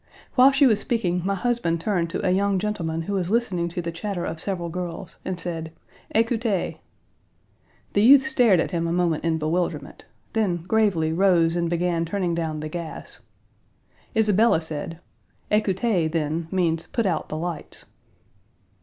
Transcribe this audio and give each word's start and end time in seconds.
While 0.33 0.51
she 0.51 0.65
was 0.65 0.79
speaking, 0.79 1.21
my 1.23 1.35
husband 1.35 1.79
turned 1.79 2.09
to 2.09 2.25
a 2.25 2.31
young 2.31 2.57
gentleman 2.57 3.03
who 3.03 3.13
was 3.13 3.29
listening 3.29 3.69
to 3.69 3.83
the 3.83 3.91
chatter 3.91 4.25
of 4.25 4.39
several 4.39 4.67
girls, 4.69 5.17
and 5.23 5.39
said: 5.39 5.71
"Écoutez!" 6.15 6.79
The 7.93 8.01
youth 8.01 8.25
stared 8.25 8.59
at 8.59 8.71
him 8.71 8.87
a 8.87 8.91
moment 8.91 9.23
in 9.23 9.37
bewilderment; 9.37 10.05
then, 10.33 10.63
gravely 10.63 11.13
rose 11.13 11.55
and 11.55 11.69
began 11.69 12.03
turning 12.03 12.33
down 12.33 12.61
the 12.61 12.67
gas. 12.67 13.19
Isabella 14.17 14.61
said: 14.61 14.97
"Écoutez, 15.51 16.11
then, 16.11 16.47
means 16.49 16.87
put 16.87 17.05
out 17.05 17.29
the 17.29 17.37
lights." 17.37 17.85